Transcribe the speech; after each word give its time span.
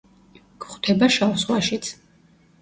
გვხვდება 0.63 1.09
შავ 1.17 1.35
ზღვაშიც. 1.43 1.93